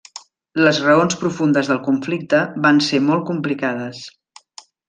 Les 0.67 0.79
raons 0.85 1.17
profundes 1.25 1.69
del 1.73 1.81
conflicte 1.89 2.41
van 2.67 2.83
ser 2.89 3.05
molt 3.11 3.27
complicades. 3.31 4.05